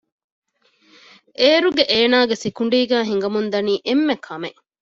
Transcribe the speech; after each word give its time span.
އޭރުގެ 1.39 1.83
އޭނަގެ 1.91 2.35
ސިކުޑީގައި 2.43 3.07
ހިނގަމުންދަނީ 3.09 3.73
އެންމެ 3.87 4.15
ކަމެއް 4.25 4.59